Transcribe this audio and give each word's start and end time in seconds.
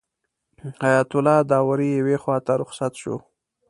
حیات 0.83 1.09
الله 1.17 1.37
داوري 1.51 1.89
یوې 1.99 2.17
خواته 2.23 2.53
رخصت 2.61 2.93
شو. 3.01 3.15